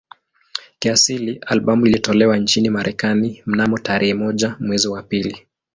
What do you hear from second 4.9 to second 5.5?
pili